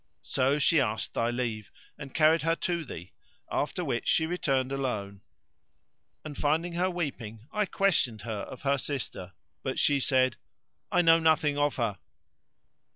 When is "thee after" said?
2.83-3.85